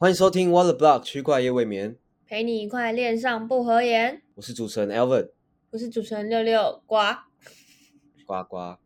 [0.00, 1.94] 欢迎收听 Water Block 区块夜未眠，
[2.26, 4.22] 陪你一块恋上不合言。
[4.34, 5.28] 我是主持人 Elvin，
[5.72, 7.26] 我是主持人六六瓜。
[8.24, 8.78] 呱呱。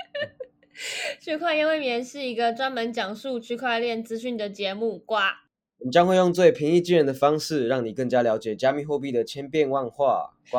[1.18, 4.98] 区块夜未眠是一个专门讲述区块链资讯的节目。
[4.98, 5.30] 瓜，
[5.78, 10.34] 我们将会用最平易近人的方式，让你更加了解加密货币的千变万化。
[10.50, 10.58] 呱，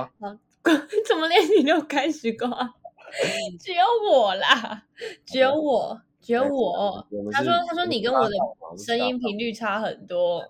[1.07, 2.73] 怎么连你都开始瓜？
[3.61, 4.88] 只有我啦，
[5.27, 7.07] 只有我，只有我。
[7.31, 8.35] 他说：“他说你跟我的
[8.77, 10.41] 声音频率差很多。”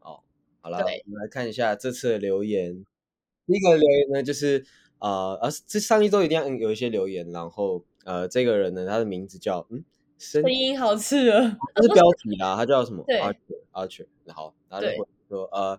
[0.00, 0.20] 哦，
[0.62, 2.86] 好了，我们来看一下这次的留言。
[3.46, 4.64] 第一个留言呢，就是
[4.98, 9.84] 呃，呃，这上一周一定要有一些留言，然后呃，这个人呢，他的名字叫嗯，
[10.16, 13.04] 声音好刺耳，他是标题啦，他叫什么？
[13.74, 14.96] Archer，Archer，好，他就会
[15.28, 15.78] 说呃。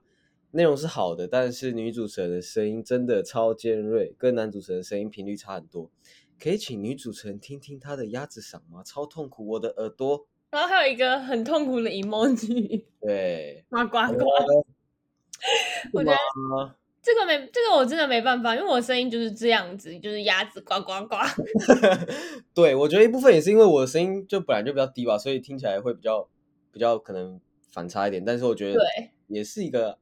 [0.51, 5.89] 内容是好的，但是女主持人的声音真的超尖锐，跟男主持人声音频率差很多。
[6.39, 8.83] 可以请女主持人听听她的鸭子嗓吗？
[8.85, 10.27] 超痛苦，我的耳朵。
[10.51, 14.25] 然后还有一个很痛苦的 emoji，对，呱呱呱。
[15.93, 16.17] 我觉得
[17.01, 21.17] 这个没，这个我真的没办法，因为我声音就是这样子，就是鸭子呱呱呱。
[22.53, 26.27] 对，我觉得一部分也是因为我的声音就本来就比较低吧，所以听起来会比较
[26.71, 27.39] 比较可能
[27.71, 28.23] 反差一点。
[28.23, 29.97] 但是我觉得对，也是一个。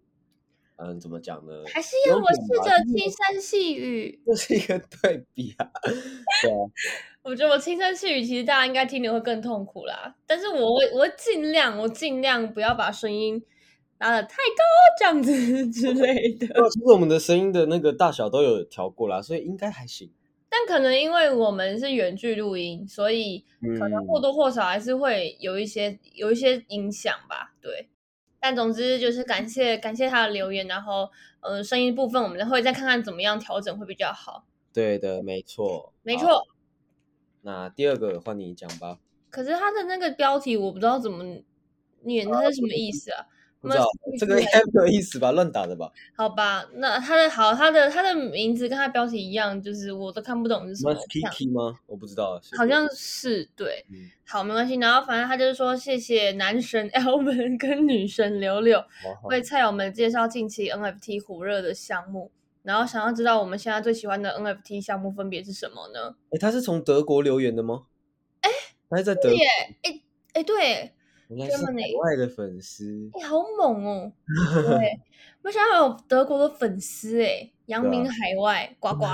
[0.78, 1.64] 嗯，怎么讲呢？
[1.68, 5.70] 还是要我试着轻声细语，这是一个对比啊。
[6.42, 6.58] 对啊，
[7.24, 10.16] 我觉得我轻声细语，其实大家应该听的会更痛苦啦。
[10.26, 13.42] 但是我会，我会尽量，我尽量不要把声音
[14.00, 14.64] 拉的太高，
[15.00, 15.32] 这样子
[15.72, 16.48] 之类的。
[16.48, 20.12] 其实我们的声音的那个大小都有调过啦，所以应该还行。
[20.50, 23.46] 但可能因为我们是远距录音，所以
[23.80, 27.54] 可能或多或少还是会有一些有一些影响吧。
[27.62, 27.90] 对。
[28.44, 34.44] 但总之就是感谢感谢他的留言，然后嗯，声音部分我们会再看看怎么样调整会比较好。
[34.74, 36.46] 对的，没错，没错。
[37.44, 39.00] 那第二个换你讲吧。
[39.30, 41.24] 可是他的那个标题我不知道怎么
[42.02, 43.26] 念，他是什么意思啊？
[43.64, 43.88] 不知道
[44.20, 45.32] 这个应该没有意思吧？
[45.32, 45.90] 乱打的吧？
[46.18, 50.94] 好吧，那他的好，他的他的名字跟他标题一样，就是我都看不懂是什么。
[50.94, 51.80] Kiki 吗？
[51.88, 53.86] 我不知道，好像是对。
[54.26, 54.76] 好，没关系。
[54.76, 58.84] 然后反正他就是说，谢谢男神 Elvin 跟女神柳柳
[59.24, 62.32] 为菜友们介绍近期 NFT 火热的项目。
[62.64, 66.16] 然后想要知道我们现在最喜欢的 NFT 项目分别是什么呢？
[66.32, 67.84] 哎，他是从德国留言的吗？
[68.42, 68.50] 哎，
[68.90, 69.38] 他在德国。
[69.84, 70.02] 哎
[70.34, 70.92] 哎，对。
[71.30, 74.12] 原来是海外的粉丝，哎，好猛哦！
[74.78, 75.00] 对，
[75.42, 79.06] 没想到有德国的粉丝，哎，扬名海外，呱呱，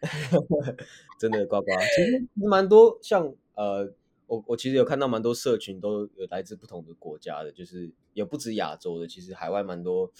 [1.18, 1.66] 真的呱呱。
[1.96, 3.92] 其实 蛮多，像呃，
[4.26, 10.10] 我我其实有看到蛮多社群都有来自不同的国家的，就是也不止亚洲的，其实海外蛮多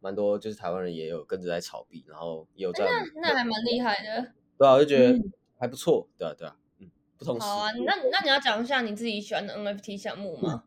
[0.00, 2.84] 蛮多，就是台湾人也有跟着在炒币，然后也有在，
[3.16, 4.32] 那那还蛮厉害的。
[4.56, 5.18] 对啊，我就觉得
[5.58, 7.38] 还不错，对啊对啊，嗯，不同。
[7.38, 10.64] 好啊，那那你要讲一下你自己喜欢的 NFT 项目吗？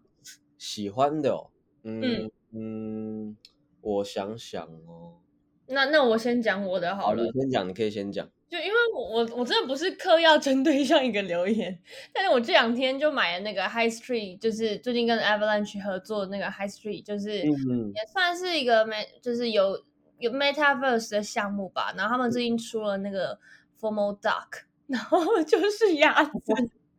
[0.62, 1.50] 喜欢的哦，
[1.82, 3.36] 嗯嗯，
[3.82, 5.18] 我想想哦，
[5.66, 7.24] 那那我先讲我的好了。
[7.24, 8.30] 你先讲，你可以先讲。
[8.48, 11.76] 就因为我我我真的不是刻意要针对上一个留言，
[12.14, 19.84] 但是我这两天就买了那个 High Street，就是最近跟 Avalanche 合作那个 High Street，就是也算是一个 Met，就是有
[20.20, 21.92] 有 Metaverse 的项目吧。
[21.98, 23.40] 然后他们最近出了那个
[23.80, 26.32] Formal Duck，然后就是鸭子。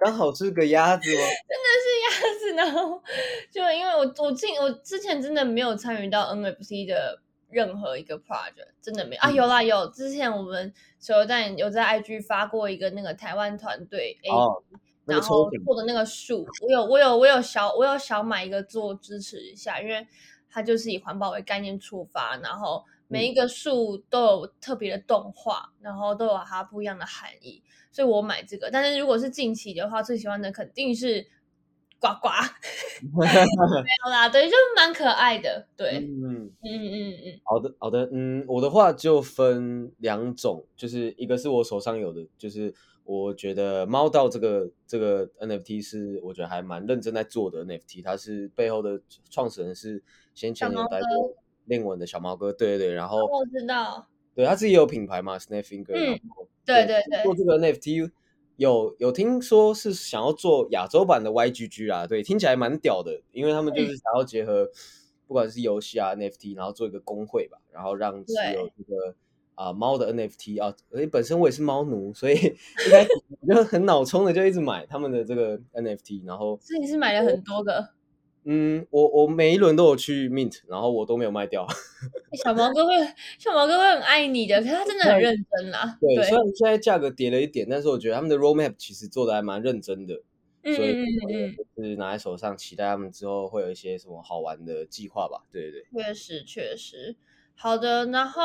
[0.04, 1.20] 刚好是个鸭子吗？
[1.48, 3.02] 真的是鸭子，然后
[3.50, 7.20] 就因为我我进我之前真的没有参与到 NFT 的
[7.50, 14.30] 任何一个 project，真的没啊有啦有，之前我们手游站有在 IG 发过一个那个台湾团队 A，
[15.04, 20.06] 然后做的那个树，我有我有我有小我有小买一个做支持一下，因为
[20.50, 27.62] 它就是以环保为概念出发，然后每一个树都有特别的动画，然后都有它不一样的含义。
[27.92, 31.24] 所以我买这个，但是如果是近期的话，最喜欢的肯定是
[32.00, 32.28] 呱呱，
[33.14, 36.52] 没有啦，对，就蛮可爱的，对，嗯嗯。
[36.64, 42.74] 嗯嗯，好的好的，嗯，我的话就分两种，就是一个是我手上有的，就是
[43.04, 49.00] 我觉得猫道这个这个 NFT 是我觉得还蛮认真在做的 NFT，它是背后的
[49.30, 50.02] 创始人是
[50.34, 51.36] 先前有带过
[51.66, 56.46] 练文的小猫哥，对对对，然后我知道，对他自己有品牌嘛，Snapfinger，然后。
[56.64, 58.08] 对对对，做这个 NFT
[58.54, 64.70] 有有听说是想要做亚洲版的 YGG 啊，对，听起来蛮屌的，因为他们就是想要结合
[65.26, 69.16] 不管是游戏啊 NFT，然后做一个工会吧，然后让持有这个
[69.56, 72.36] 啊猫的 NFT 啊，而且本身我也是猫奴，所以
[72.86, 73.04] 应该
[73.56, 77.88] 就很脑充的就一直买他们的这个 NFT，然后所以你是买了很多个。
[78.44, 81.66] 嗯，我我每一轮都有去 mint，然后我都没有卖掉。
[82.42, 82.92] 小毛哥会，
[83.38, 85.96] 小毛哥会很爱你的，可是他真的很认真啦。
[86.00, 90.22] 对，虽然现在价格跌了一点，但是我觉得他们的 roadmap 其实做的还蛮认真的。
[90.64, 90.92] 嗯所以
[91.76, 95.42] 就是拿在手上，期待他们之后会有一些什么好玩的计划吧。
[95.50, 97.16] 对对对，确实确实。
[97.56, 98.42] 好的，然后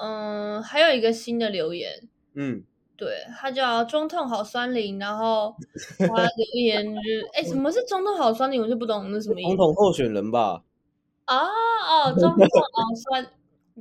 [0.00, 2.64] 嗯，还有一个新的留言，嗯，
[3.00, 5.54] 对，他叫中痛好酸灵，然后
[5.98, 8.60] 他留言就是，哎，什么是中痛好酸灵？
[8.60, 10.62] 我就不懂那什么意思总统候选人吧？
[11.26, 13.26] 哦哦，中痛好酸，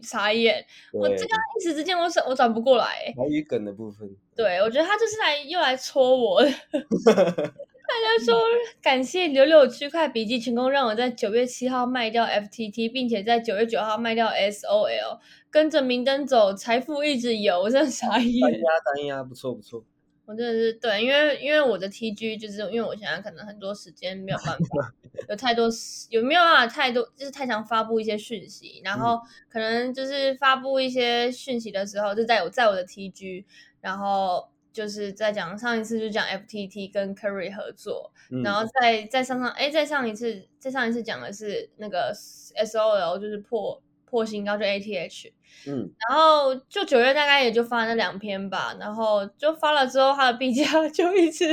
[0.02, 4.10] 傻眼，我对这个一时之间我转我转不过来，哎台语梗的部分。
[4.34, 6.40] 对我觉得他就是来又来戳我
[7.90, 8.00] 的。
[8.00, 8.40] 大家说
[8.82, 15.20] 感谢柳柳区块笔记成功让我在九月七号卖掉 FTT，并且在九月九号卖掉 SOL，
[15.50, 18.52] 跟着明灯走，财富一直有，我真的傻单眼。
[18.52, 19.84] 压单压不错不错。
[20.26, 24.94] 我真的是对，因为因为我的 TG 就是因为我现在可能很多时间没有办法，
[25.28, 29.20] 有太多时有没有办法太多，就是太常发布一些讯息，然后
[29.50, 33.44] 可能就是发布一些讯息的时候，就在我在我的 TG，
[33.82, 34.48] 然后
[34.80, 45.34] 就是在讲上一次就讲 FTT 跟 Curry 合作，嗯然后再再上上哎再上一次再上一次讲的是那个 SOL 就是破破新高就 ATH，
[45.68, 51.46] 嗯，然后就九月大概也就发了那两篇吧，然后就发了之后，它的币价 就一直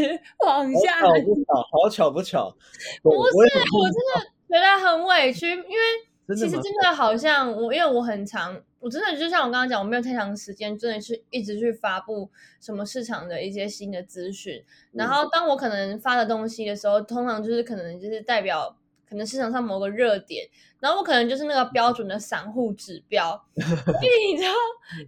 [0.47, 1.01] 往好下。
[1.01, 2.57] 巧不巧，好巧不巧。
[3.03, 3.19] 不是，
[3.77, 12.31] 我真的觉得很委屈，因为其实真的好像我，因为我很长，我真的就像我刚刚讲，我没有太长时间，真的是一直去发布
[12.61, 14.63] 什么市场的一些新的资讯。
[14.93, 18.77] 然后当我可能发的东西的时候，通常就是可能就是代表
[19.09, 20.47] 可能市场上某个热点，
[20.79, 24.53] 然后我可能就是那个标准的散户指标， 所以你知道，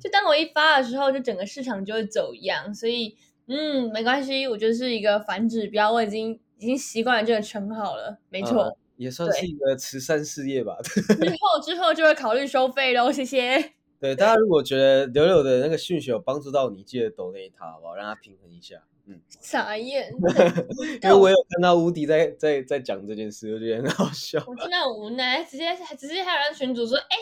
[0.01, 2.75] 就当我一发的时候，就整个市场就会走样。
[2.75, 3.17] 所以
[3.47, 8.63] 嗯，没关系，我就是一个反指标，我已经已经习惯了这个称号了，没错。
[8.63, 10.77] 呃也算是一个慈善事业吧。
[10.85, 11.01] 之
[11.41, 13.73] 后之后就会考虑收费喽，谢谢。
[13.99, 17.95] 对，大家如果觉得柳柳的那个讯息有帮助到你，记得抖那一他好不好？
[17.95, 18.83] 让他平衡一下。
[19.07, 20.13] 嗯，傻眼，
[21.03, 24.39] 因为我有看到乌迪在在在讲这件事，我觉得很好笑。
[24.47, 27.17] 我真的很无奈，直接还直接还有人群主说，哎、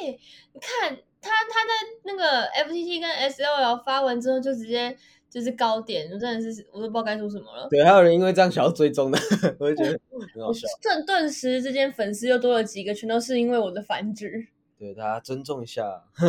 [0.52, 0.90] 你看
[1.20, 1.72] 他他在
[2.04, 4.96] 那个 FTT 跟 SLL 发文之后就直接
[5.28, 7.68] 就是高点，我真的是我都不知道该说什么了。
[7.68, 9.18] 对，还有人因为这样想要追踪的，
[9.60, 10.00] 我就觉得
[10.34, 10.66] 很好笑。
[10.82, 14.48] 顿顿时之间粉丝又多了几个，全都是因为我的繁殖。
[14.78, 16.04] 对，大家尊重一下。
[16.16, 16.26] 傻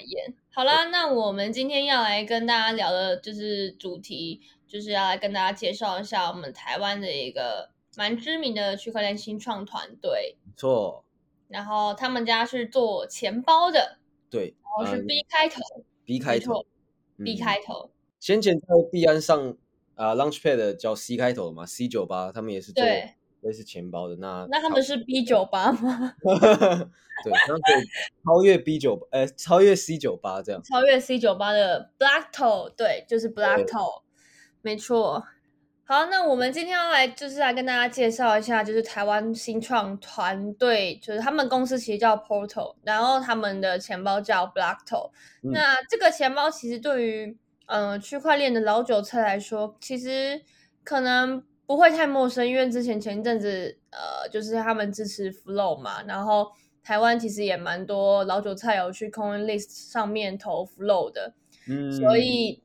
[0.00, 0.34] 眼。
[0.50, 10.36] 好啦，那我们今天要来跟大家聊的就是主题，就是要来跟大家介绍一下我们台湾的一个蛮知名的区块链新创团队。
[10.44, 11.04] 没错，
[11.48, 13.98] 然后他们家是做钱包的，
[14.30, 15.60] 对，然后是嗯 B 开头、
[16.06, 16.66] B 开头
[17.22, 19.56] ，B 嗯开头，先前在币安上
[19.94, 24.16] 啊、Launchpad 叫 C 开头的嘛，C 九八，他们也是做对，类似钱包的。
[24.16, 26.14] 那那他们是 B 九八吗？
[27.24, 27.84] 对，他们可以
[28.24, 30.62] 超越 B 九，呃，超越 C 九八这样。
[30.62, 34.02] 超越 C 九八的 Black Toe，对，就是 Black Toe，
[34.62, 35.24] 没错。
[35.84, 45.10] 好，那我们今天要来就是来跟大家介绍一下，就是台湾新创团队，就是他们公司其实叫 Portal，然后他们的钱包叫 Black Toe。
[45.42, 47.36] 嗯那这个钱包其实对于
[47.68, 50.42] 呃区块链的老韭菜来说，其实
[50.82, 56.50] 可能不会太陌生，因为之前前一阵子呃就是他们支持 Flow 嘛，然后
[56.82, 61.34] 台湾其实也蛮多老韭菜有去 CoinList 上面投 Flow 的，
[61.68, 62.62] 嗯，所以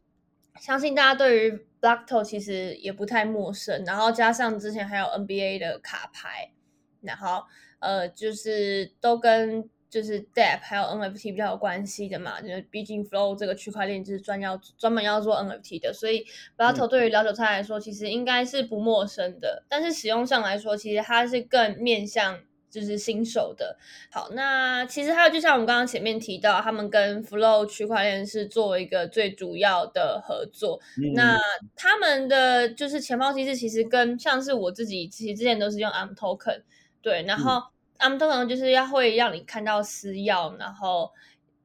[0.61, 6.53] 相信大家对于 Blackto 其实也不太陌生，然后加上之前还有 NBA 的卡牌，
[7.01, 7.43] 然后
[7.79, 16.25] 呃就是都跟就是 DApp 还有 NFT 比较有关系的嘛，就是毕竟 Flow 这个区块链就是专要专门要做 NFT 的，所以
[16.57, 22.39] Blackto 对于老韭菜来说其实应该是不陌生的，但是使用上来说，其实它是更面向。
[22.73, 23.77] 就是新手的，
[24.09, 30.81] 好，那其实还有，就像我们刚刚前面提到，他们跟 Flow 区块链是做一个最主要的合作。
[30.97, 31.37] 嗯那
[31.75, 36.63] 他们的就是钱包机制，其实跟像是我自己，其实之前都是用 Am Token，
[37.03, 37.61] 对，然后
[38.03, 41.09] Am Token 就是要会让你看到私钥，然后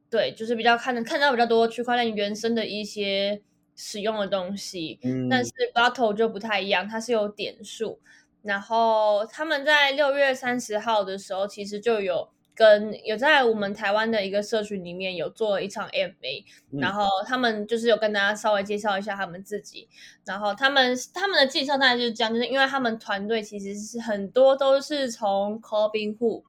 [0.09, 3.42] 对，就是比较看看到比较多区块链原生的一些
[3.75, 5.00] 使用的东西。
[5.02, 8.00] 嗯，但是 Bottle 就不太一样，它是有点数。
[8.42, 19.88] 然后他们在六月三十号的时候，其实就有跟有在我们台湾的一个社群里面有做一场 MA，、嗯然后他们就是有跟大家稍微介绍一下他们自己，
[20.27, 26.43] 然后他们他们的介绍大概就是这样，就是因为他们团队其实是很多都是从 Robinhood，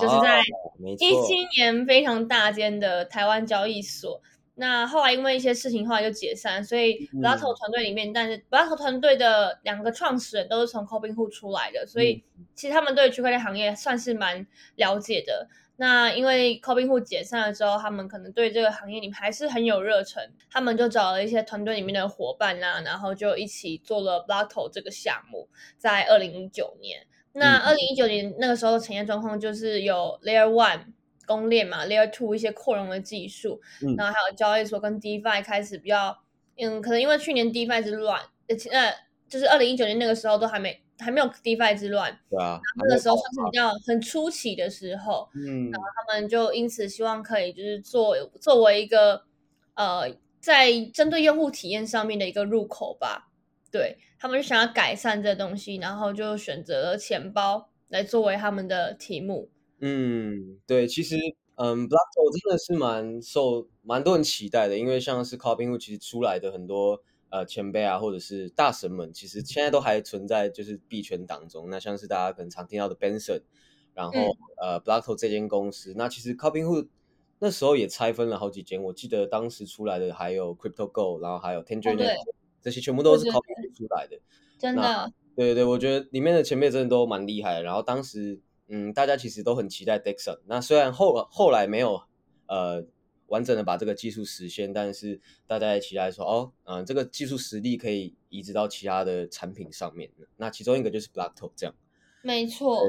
[0.00, 4.22] 就是在哦没错一七年非常大间的台湾交易所。
[4.58, 14.46] 那后来因为一些事情，后来就解散，所以嗯 Blato 团队里面，但是 Blato 团队的两个创始人都是从 Robinhood 出来的，所以嗯其实他们对区块链行业算是蛮
[14.76, 15.48] 了解的。
[15.78, 25.46] 那因为 Cobinhood 解散了之后，他们可能对这个行业里面还是很有热忱，他们就找了一些团队里面的伙伴啦，然后就一起做了 Blockto 这个项目，
[25.76, 27.06] 在二零一九年。
[27.34, 30.94] 那二零一九年那个时候的产业状况就是有 Layer One
[31.26, 33.60] 公链嘛，Layer Two 一些扩容的技术，
[33.96, 36.16] 然后还有交易所跟 DeFi 开始比较，
[36.56, 38.94] 嗯，可能因为去年 DeFi 之乱，呃，
[39.28, 40.80] 就是二零一九年那个时候都还没。
[40.98, 49.22] 还没有 DeFi 之乱，对啊，那个时候算是比较很初期的时候，嗯，然后他们就因此希望可以就是做作为一个
[49.74, 53.28] 呃，在针对用户体验上面的一个入口吧，
[53.70, 59.50] 对他们就想要改善这东西，然后就选择了钱包来作为他们的题目。
[59.80, 61.16] 嗯，对，其实
[61.56, 67.02] 嗯，Blackto 真的是蛮受蛮多人期待的，因为像是 Cobinhood 其实出来的很多。
[67.28, 71.68] 呃，前辈啊，或者是大神们，其实现在都还存在，就是币圈当中。
[71.68, 73.42] 那像是大家可能常听到的 Benson，
[73.94, 74.12] 然后
[74.62, 76.86] 呃 Blackto 这间公司，那其实 Cobinhood
[77.40, 78.80] 那时候也拆分了好几间。
[78.80, 82.14] 我记得当时出来的还有 CryptoGo，然后还有 Tangerine，
[82.62, 84.16] 这些全部都是 Cobinhood 出来的。
[84.56, 85.12] 真的？
[85.34, 87.60] 对对对，我觉得里面的前辈真的都蛮厉害。
[87.60, 90.38] 然后当时，嗯，大家其实都很期待 Dexon。
[90.46, 92.02] 那虽然后后来没有，
[92.46, 92.86] 呃。
[93.28, 100.08] 完整的把这个技术实现，但是大家也期待说，哦，嗯，这个技术实力可以移植到其他的产品上面。
[100.36, 101.74] 那其中一个就是 Blackto 这样。
[102.22, 102.84] 没错，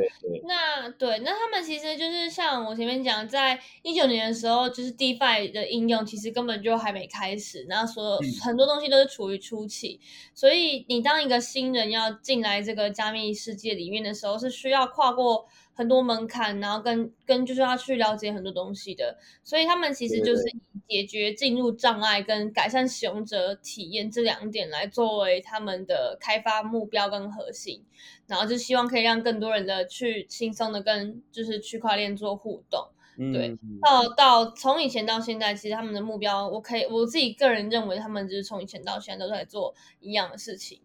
[0.47, 9.99] 那对，那他们其实就是像我前面讲，在一九年的时候，就是 DeFi 的应用其实根本就还没开始，然后所有很多东西都是处于初期，
[10.35, 15.47] 所以你当一个新人要进来这个加密世界里面的时候，是需要跨过。
[15.77, 20.41] 很多门槛，然后跟跟就是要去了解很多东西的，所以他们其实就是
[20.87, 27.85] 以解决进入障碍跟改善使用者体验这两点来作为他们的开发目标跟核心，
[28.25, 32.87] 然后就希望可以让更多人的去轻松的跟就是区块链做互动。
[33.31, 40.81] 对，到到从以前到现在，其实他们的目标，我可以我自己个人认为，他们就是从以前到现在都在做一样的事情。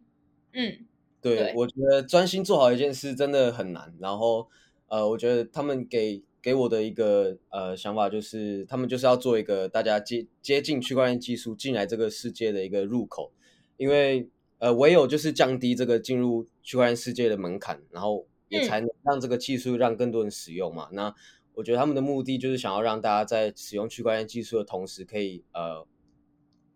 [0.53, 0.87] 嗯，
[1.23, 4.47] 对，我觉得专心做好一件事真的很难，然后。
[4.93, 13.33] 呃，我觉得他们给给我的一个呃想法就是，他们就是要做一个大家接接近区块链技术进来这个世界的一个入口，
[13.79, 20.91] 因为呃唯有就是降低这个进入区块链世界的门槛，然后也才能让这个技术让更多人使用嘛。
[20.93, 21.15] 那
[21.55, 25.87] 我觉得他们的目的就是想要让大家在使用区块链技术的同时，可以呃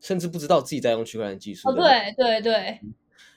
[0.01, 1.71] 甚至不知道自己在用区块链技术。
[1.75, 2.81] 对对对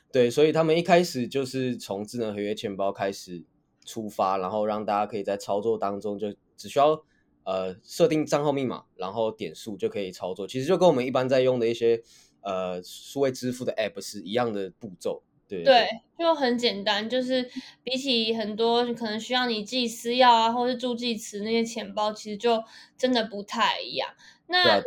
[0.10, 3.44] 对，所以他们一开始就是从智能合约钱包开始。
[3.90, 7.04] 出发，然后让大家可以在操作当中就只需要
[7.44, 10.48] 呃设定账号密码，然后点数就可以操作。
[10.48, 12.00] 其实就跟我们一般在用的一些
[12.42, 15.24] 呃数位支付的 App 是一样的步骤。
[15.48, 15.88] 对对，
[16.20, 17.50] 就很简单，就是
[17.82, 22.64] 比起很多可能需要你记私钥啊，或是助记词那些钱包，其实就
[22.96, 24.08] 真的不太一样。
[24.52, 24.82] 那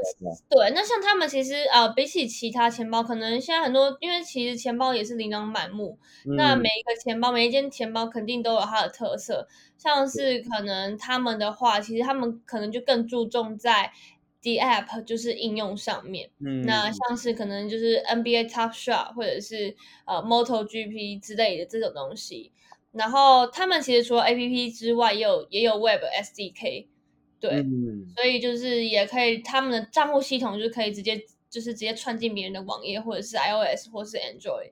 [0.50, 5.96] 对，那像他们其实呃，比起其他钱包，可能现在很多，因为其实钱包也是琳琅满目。
[6.36, 9.46] 那每一个钱包，每一间钱包肯定都有它的特色。
[9.78, 13.92] 像是可能他们的话，其实他们可能就更注重在
[14.42, 16.28] the app 就是应用上面。
[16.44, 19.76] 嗯，那像是可能就是 NBA Top Shot 或者是
[20.06, 22.50] 呃 Moto GP 之类的这种东西。
[22.90, 26.86] 然后他们其实除了 APP 之外，也有也有 Web SDK。
[27.42, 27.60] 对，
[28.14, 31.16] 所以就是也可以，他们的账户系统就可以直接
[31.50, 34.70] 就是直接串进别人的网页，或者是 iOS 或是 Android，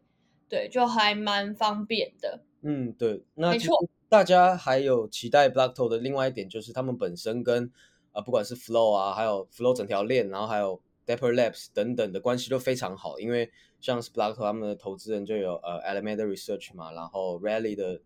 [0.48, 2.44] 对，就还蛮方便的。
[2.62, 3.76] 嗯，对，那没错。
[4.08, 7.68] 大家还有期待 Blockto 的另外一点就是他们本身跟
[8.12, 13.50] 呃不管是 Flow 啊，还有 Flow 整条链，然后还有 Dapper Labs 等等的关系都非常好，因为
[13.80, 18.00] 像是 Blockto 他们的投资人就有呃 Elementor Research 嘛，然后 Rally 的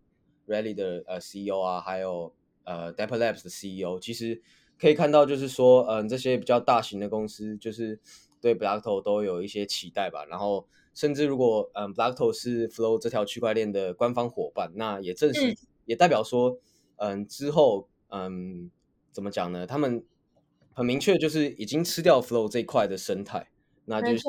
[0.47, 2.33] Rally 的呃 CEO 啊，还有。
[2.65, 4.41] 呃，Dapper Labs 的 CEO 其实
[4.77, 7.99] 可以看到，就是说，嗯，这些比较大型的公司，就是
[8.41, 10.25] 对 Blockto 都有一些期待吧。
[10.25, 15.55] 然后，甚至如果嗯，Blockto 是 Flow 这条区块链的官方伙伴，那也正是
[15.85, 16.57] 也代表说，
[16.97, 18.69] 嗯，之后嗯，
[19.11, 19.65] 怎么讲呢？
[19.65, 20.03] 他们
[20.73, 23.47] 很明确就是已经吃掉 Flow 这一块的生态。
[23.85, 24.23] 那就是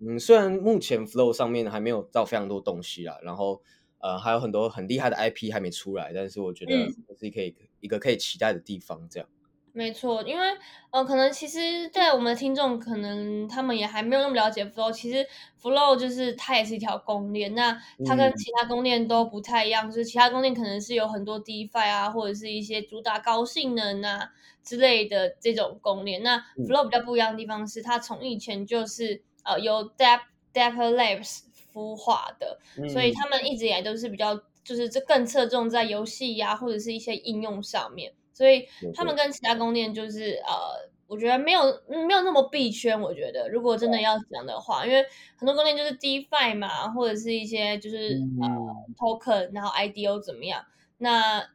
[0.00, 3.62] 嗯，虽然目前 Flow 上面还没有到非常多东西啊，然后。
[4.02, 6.72] 呃，还有很多很厉害的 IP 还没出来，但是我觉得
[7.18, 9.08] 是可以一个可以期待的地方。
[9.08, 9.28] 这样，
[9.72, 10.46] 没错，因为
[10.90, 14.90] 呃，可能其实在我们的听众，可能他们也还没有那么了解 Flow。
[14.92, 15.24] 其实
[15.62, 17.72] Flow 就是它也是一条公链，那
[18.04, 24.32] 它跟其他公链都不太一样，就是其他公链可能是有很多 DeFi 啊，或者是一些主打高性能啊
[24.64, 26.24] 之类的这种公链。
[26.24, 31.44] 那 Flow 比较不一样的地方是，它从以前就是呃有 Dap Dapper Labs。
[31.72, 38.12] 孵化的，所以他们一直以来都是比较，就是这更侧重在游戏呀或者是一些应用上面。
[38.34, 42.98] 所以他们跟其他公链就是呃，我觉得没有没有那么币圈。
[42.98, 45.04] 我觉得如果真的要讲的话，因为
[45.36, 50.64] 很多公链就是 DeFi 嘛，或者是一些就是、呃嗯 token，然后 IDO 怎么样？
[50.96, 51.46] 那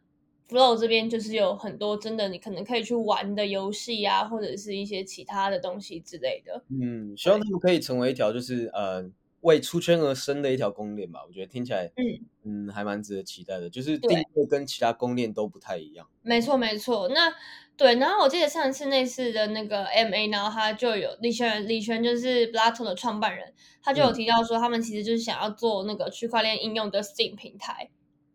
[0.48, 6.62] Flow 这边就是有很多真的你可能可以去玩的游戏啊，或者是一些其他的东西之类的。
[6.70, 9.04] 嗯，希望他们可以成为一条就是呃
[9.48, 11.22] 为出圈而生的一条公链吧。
[11.26, 12.04] 我觉得听起来嗯
[12.44, 16.08] 嗯还蛮值得期待的，就是对定位跟其他公链都不太一样。
[16.22, 17.10] 没错，没错。
[17.10, 17.34] 那
[17.76, 27.90] 对，然后我记得上一次那次的那个 MA，然后他就有李轩，李轩就是 Blato 的创办人，他就有嗯提到说，他们其实就是想要做那个区块链应用的 Steam 平台。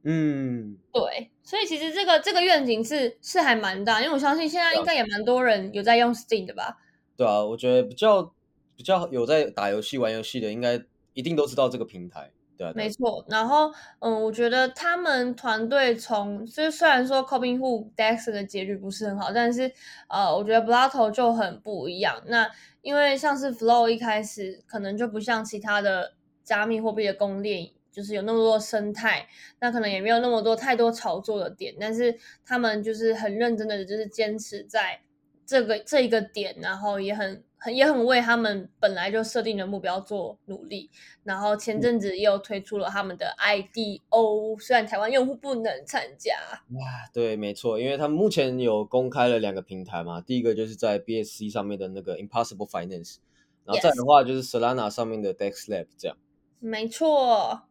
[0.04, 6.78] 嗯，对，所以其实这个这个愿景是是还蛮大，因为我相信现在应该也蛮多人有在用 Steam 的吧？
[7.16, 8.34] 对啊，我觉得比较
[8.76, 10.80] 比较有在打游戏玩游戏的，应该
[11.14, 12.30] 一定都知道这个平台。
[12.56, 19.72] 对啊，对啊没错，然后嗯，我觉得他们团队从就是虽然说 Coping Hook Dex 的结局不是很好，但是
[20.08, 22.22] 呃，我觉得 Blato 就很不一样。
[22.26, 22.48] 那
[22.82, 26.14] 因为像是 Flow 一开始可能就不像其他的
[26.44, 29.26] 加密货币的公链，就是有那么多生态，
[29.60, 32.14] 那可能也没有那么多太多炒作的点，但是
[32.44, 35.00] 他们就是很认真的，就是坚持在
[35.46, 40.90] 这个这一个点，然后也很很也很为他们本来就设定的目标做努力。
[41.22, 46.34] 然后前阵子又推出了他们的 IDO，虽然台湾用户不能参加。
[46.72, 53.18] 哇，对，没错，因为他们目前有公开了两个平台嘛，第一个就是在 BSC 上面的那个 Impossible Finance，
[53.64, 56.16] 然后再来的话就是 Solana 上面的 Dex Lab 这样。
[56.58, 57.62] 没错，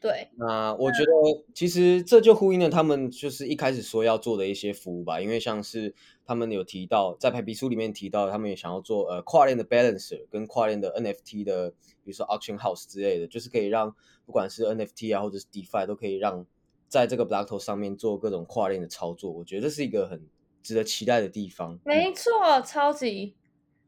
[0.00, 1.12] 对，那我觉得
[1.54, 11.70] 其实这就呼应了他们就是一开始说要做的一些服务吧，因为像是他们有提到在白皮书里面提到，他们也想要做呃跨链的 balancer 跟跨链的 NFT 的，
[12.02, 16.46] 比如说 auction house 之类的，就是可以让不管是 NFT 啊或者是 DeFi 都可以让
[16.88, 20.22] 在这个 Blockto 上面做各种跨链的操作，我觉得这是一个很
[20.62, 21.74] 值得期待的地方。
[21.74, 22.32] 嗯没错，
[22.64, 23.34] 超级。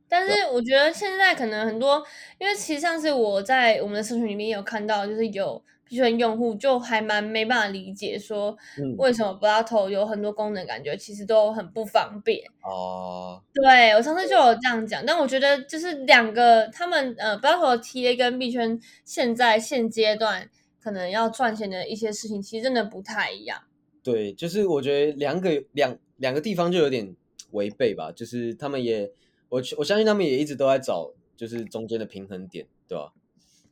[0.08, 2.04] 但是我觉得现在可能很多，
[2.38, 12.40] 因为其实上次我在我们的社群里面有看到，就是有币圈用户就还蛮没办法理解说嗯为什么 Blato 有很多功能，感觉其实都很不方便。
[12.62, 20.48] 哦、对我上次就有这样讲，但我觉得就是两个他们呃 b l a c k 的 TA 跟币圈现在现阶段
[20.82, 23.60] 可能要赚钱的一些事情，其实真的不太一样。
[24.02, 27.14] 对，就是我觉得两个两两个地方就有点
[27.50, 29.12] 违背吧，就是他们也
[29.50, 33.12] 我我相信他们也一直都在找就是中间的平衡点，对吧？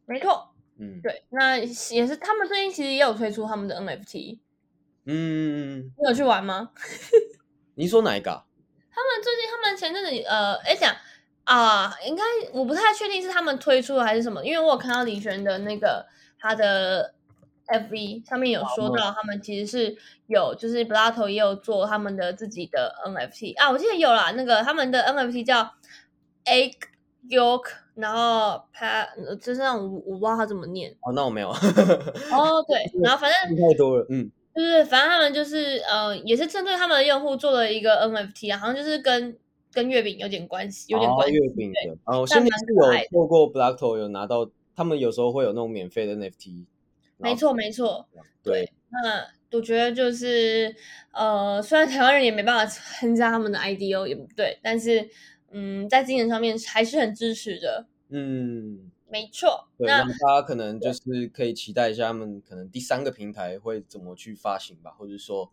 [0.06, 0.49] 没错，
[0.80, 1.00] 嗯。
[1.02, 4.38] 对，那也是他们最近其实也有推出他们的 NFT，
[5.04, 6.70] 嗯，你有去玩吗？
[7.76, 8.44] 你说哪一个、啊？
[8.92, 10.94] 他们最近他们前阵子呃，哎讲
[11.44, 16.06] 啊，应该我不太确定是他们推出的还是什么，因为我有看到李璇的那个
[16.38, 17.14] 他的
[17.66, 25.72] FV 上面有说到，他们其实是有就是 Blato 也有做他们的自己的 NFT 啊，我记得有啦，那个他们的 NFT 叫
[26.44, 26.74] Egg
[27.28, 27.64] Yolk，
[27.94, 29.06] 然后 Pa
[29.38, 31.56] 就是那种我我不知道他怎么念哦，那我没有，哦，
[32.68, 39.36] 对，然后反正太多了，嗯，就是反正他们就是呃，也是针对他们的用户做了一个 NFT 啊，好像就是跟
[39.72, 41.34] 跟月饼有点关系，有点哦关系。
[41.34, 46.64] 月饼的，然后现在是有透过 Blackto 有拿到，他们有时候会有那种免费的 NFT，
[47.18, 48.06] 没错，没错。
[48.42, 49.26] 对，那
[49.56, 50.74] 我觉得就是
[51.12, 55.06] 呃，虽然台湾人也没办法参加他们的 IDO，也不对，但是
[55.50, 57.86] 嗯，在精神上面还是很支持的。
[58.08, 59.68] 嗯，没错。
[59.78, 65.50] 对，那那大家可能就是可以期待一下他们可能第三个平台会怎么去发行吧，或者说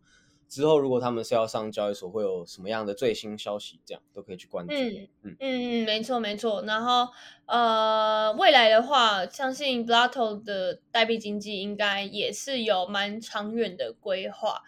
[0.47, 4.73] 之后如果他们是要上交易所，会有什么样的最新消息，这样都可以去关注。
[4.73, 6.63] 嗯嗯嗯嗯，没错没错。
[6.63, 7.11] 然后
[7.45, 14.61] 呃，未来的话，相信 Blato 的代币经济应该也是有蛮长远的规划。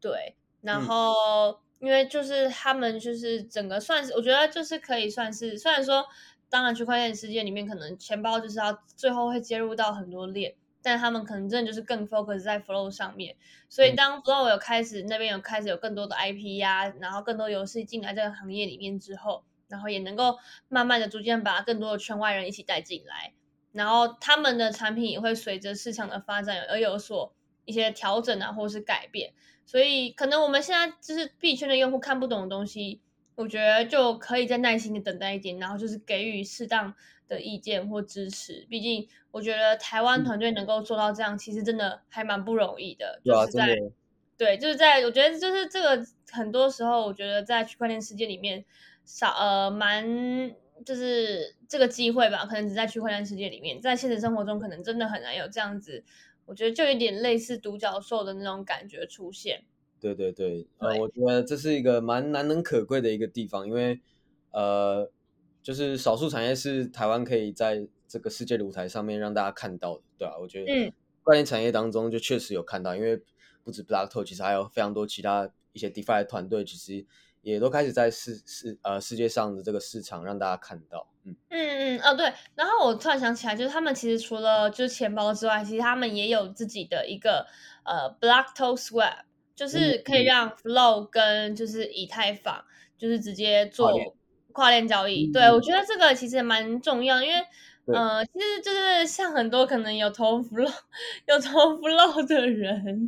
[0.00, 6.06] 对，然嗯后、因为就是他们就是整个算是，我觉得就是可以算是，虽然说
[6.48, 10.54] 当然区块链世界里面可能钱包就是要最后会接入到很多链。
[10.82, 13.34] 但他们可能真的就是更 focus 在 flow 上面，
[13.68, 23.32] 所以嗯当 flow 有开始那边有开始有更多的 IP 呀、然后更多游戏进来这个行业里面之后，然后也能够慢慢的逐渐把更多的圈外人一起带进来，
[23.72, 27.34] 然后他们的产品也会随着市场的发展而有所
[27.64, 29.32] 一些调整啊，或是改变。
[29.66, 33.00] 所以可能我们现在就是币圈的用户看不懂的东西，
[33.34, 36.94] 我觉得就可以再耐心的等待一点，然后就是给予适当
[37.28, 38.64] 的意见或支持。
[38.70, 43.76] 毕竟我觉得台湾团队能够做到这样，其实真的还蛮不容易的，就是在
[44.38, 48.64] 对，就是在我觉得就是这个很多时候，我觉得在区块链世界里面
[49.04, 56.04] 少呃蛮就是这个机会吧，可能只在区块链世界里面，在现实生活中可能真的很难有这样子，
[56.46, 59.64] 我觉得就有点类似独角兽的那种感觉出现。
[60.00, 64.00] 对对对，呃，我觉得这是一个蛮难能可贵的一个地方，因为
[64.52, 65.10] 呃，
[65.62, 73.20] 就是少数产业是台湾可以在这个世界的舞台上面让大家看到的，对啊，我觉得嗯关联产业当中就确实有看到，因为
[73.64, 77.04] 不止 Blockto，其实还有非常多其他一些 DeFi 的团队，其实
[77.52, 81.36] 也都开始在世世呃世界上的这个市场让大家看到，嗯。
[81.48, 87.46] 嗯嗯哦对，然后我突然想起来，就是他们其实除了就是钱包之外，其实他们也有自己的一个
[87.84, 89.18] 呃 Blockto Swap，
[89.54, 92.64] 就是可以嗯让 Flow 跟就是以太坊
[92.98, 93.92] 就是直接做
[94.50, 95.28] 跨链交易。
[95.28, 97.36] 嗯对我觉得这个其实蛮重要，因为
[97.94, 100.68] 呃其实就是像很多可能有投 Flow
[101.28, 103.06] 有投 Flow 的人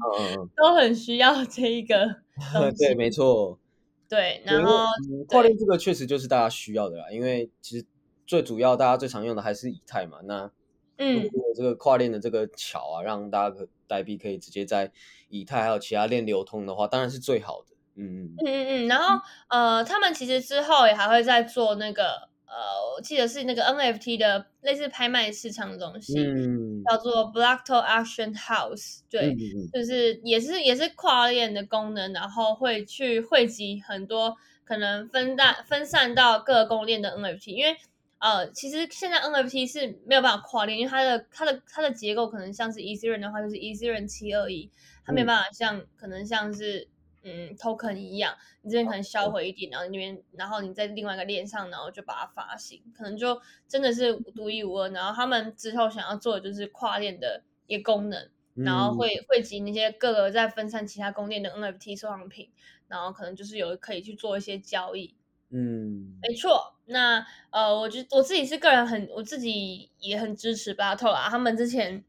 [0.56, 2.22] 都很需要这一个。
[2.78, 3.58] 对，没错。
[4.08, 7.84] 对，然后嗯跨链这个确实就是大家需要的啦，因为其实
[8.26, 10.18] 最主要大家最常用的还是以太嘛。
[10.24, 10.50] 那如
[10.96, 14.90] 嗯果这个跨链的这个桥啊，让大家可代币可以直接在
[15.28, 17.76] 以太还有其他链流通的话，当然是最好的。
[17.94, 26.82] 嗯嗯嗯嗯嗯，然后呃，他们其实之后也还会再做那个呃，我记得是那个 NFT 的类似拍卖市场的东西，嗯。
[26.88, 29.36] 叫做 Blockto Auction House，对，
[29.72, 34.34] 就是也是也是跨链的功能，然后会去汇集很多
[34.64, 37.76] 可能分散分散到各个公链的 NFT，因为
[38.18, 44.70] 呃，其实现在 NFT 是没有办法跨链，因为它的它的它的结构可能像是 Ethereum 的话，就是 Ethereum 七二一，
[45.04, 46.88] 它没办法像可能像是
[47.28, 54.88] 嗯 token 一样，你这边可能销毁一点，然后那边然后你在另外一个链上，然后就把它发行，可能就真的是独一无二。
[54.90, 58.30] 然后他们之后想要做的就是跨链的一个功能。
[58.54, 62.50] 嗯，然后会汇集那些各个在分散其他供链的 NFT 收藏品，
[62.88, 65.14] 然后可能就是有可以去做一些交易。
[65.50, 71.28] 嗯没错，那呃，我觉我自己是个人很，我自己也很支持 Battle 啦。
[71.30, 72.04] 他们之前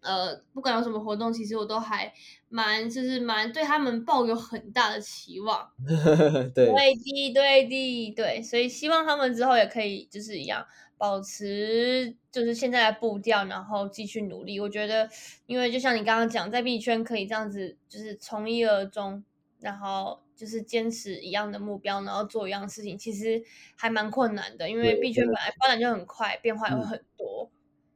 [0.00, 2.12] 呃，不管有什么活动，其实我都还
[2.48, 5.70] 蛮就是蛮对他们抱有很大的期望。
[5.86, 14.58] 嗯， 对，对的，对的，对，所以希望他们之后也可以就是一样保持就是现在的步调，然后继续努力。
[14.60, 15.08] 我觉得，
[15.46, 19.24] 因为就像你刚刚讲，在币圈可以这样子，就是从一而终，
[19.60, 23.42] 然后就是坚持一样的目标，然后做一样的事情，其实
[23.76, 27.50] 还蛮困难的，因为币圈本来发展就很快，变化也会嗯很多。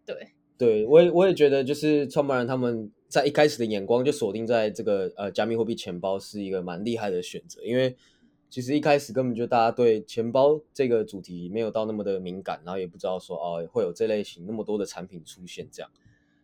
[0.07, 7.97] 对，对对我也我也觉得，就是创办人他们在一开始的眼光就锁定在这个呃加密货币钱包是一个蛮厉害的选择，因为
[8.49, 15.91] 其实一开始根本就大家对钱包这个主题没有到那么的敏感，然后也不知道说哦会有这类型那么多的产品出现这样。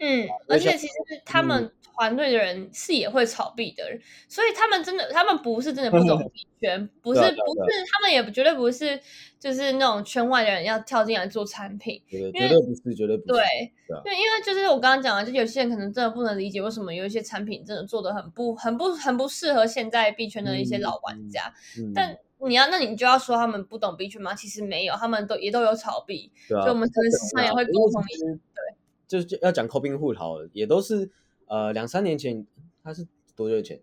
[0.01, 0.93] 嗯，而且其实
[1.25, 8.99] 他们团队的人是也会炒币的人，所以他们真的，他们不是真的不懂币圈，不是啊啊不是，他们也绝对不是
[9.39, 13.29] 就是那种圈外的人要跳进来做产品，绝对绝对不是，绝对不是。
[13.29, 13.45] 对，
[14.05, 22.17] 因为因为就是我刚刚讲的，就有些人可能真的不能理解为什么有一些产品真的做的很不很不很不适合现在币圈的一些老玩家，嗯，但
[22.49, 24.35] 你要那你就要说他们不懂币圈吗？
[24.35, 28.25] 其实没有，他们都也都有炒币，所以我们可能时常也会沟通一下。
[28.27, 28.70] 对，
[29.11, 31.11] 就是要讲 Coping Hood 好了，也都是
[31.49, 32.47] 呃两三年前，
[32.85, 33.81] 他是多久以前？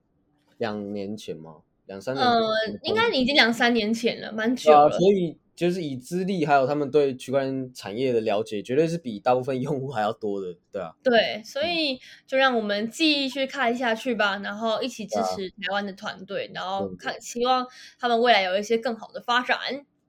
[0.57, 1.57] 两年前吗？
[1.85, 2.33] 两三年前？
[2.33, 4.89] 呃，应该已经两三年前了，蛮久了。
[4.89, 17.67] 所以就是以资历还有他们对区块链产业的了解，绝对是比大部分用户还要多的，对啊，对，所以就让我们继续看下去吧，然后一起支持台湾的团队，然后看，希望
[17.99, 19.57] 他们未来有一些更好的发展。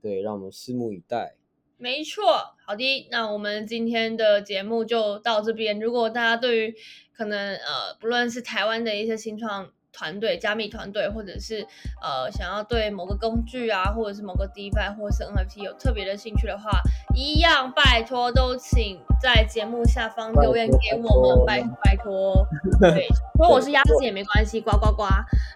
[0.00, 1.34] 对，让我们拭目以待。
[1.78, 2.22] 没错，
[2.66, 5.78] 好的，那我们今天的节目就到这边。
[5.78, 6.74] 如果大家对于
[7.16, 11.66] 可能呃，不论是台湾的一些新创团队、加密团队，或者是
[12.02, 16.70] 呃想要对某个工具啊，或者是某个 DeFi 或者是 NFT 有特别的兴趣的话，
[17.14, 22.44] 一样拜托都请在节目下方留言给我们，拜拜托
[22.80, 22.94] 拜托。
[22.94, 23.06] 对，
[23.38, 25.04] 说我是鸭子也没关系，呱呱呱，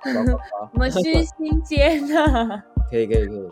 [0.05, 0.39] 呱呱呱
[0.75, 2.63] 我们虚心接纳。
[2.89, 3.49] 可以可以可以，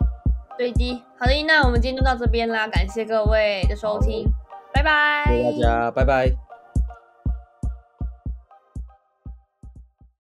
[0.61, 4.27] 对的，好的，那我们今天就到这边啦，感谢各位的收听，
[4.71, 6.50] 拜拜，谢谢大家，拜拜。